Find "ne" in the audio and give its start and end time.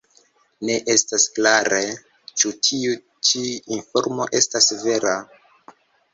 0.69-0.77